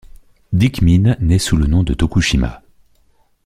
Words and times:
Dick 0.51 0.81
Mine 0.81 1.15
naît 1.19 1.37
sous 1.37 1.57
le 1.57 1.67
nom 1.67 1.83
le 1.83 1.91
à 1.91 1.95
Tokushima. 1.95 2.63